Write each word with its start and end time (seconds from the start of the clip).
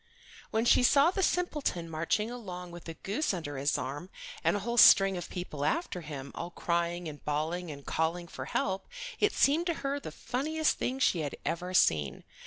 When 0.49 0.65
she 0.65 0.81
saw 0.81 1.11
the 1.11 1.21
simpleton 1.21 1.87
marching 1.87 2.31
along 2.31 2.71
with 2.71 2.89
a 2.89 2.95
goose 2.95 3.35
under 3.35 3.55
his 3.55 3.77
arm 3.77 4.09
and 4.43 4.55
a 4.55 4.61
whole 4.61 4.77
string 4.79 5.15
of 5.15 5.29
people 5.29 5.63
after 5.63 6.01
him, 6.01 6.31
all 6.33 6.49
crying 6.49 7.07
and 7.07 7.23
bawling 7.23 7.69
and 7.69 7.85
calling 7.85 8.27
for 8.27 8.45
help, 8.45 8.87
it 9.19 9.31
seemed 9.35 9.67
to 9.67 9.75
her 9.85 9.99
the 9.99 10.11
funniest 10.11 10.79
thing 10.79 10.97
she 10.97 11.19
had 11.19 11.37
ever 11.45 11.75
seen. 11.75 12.23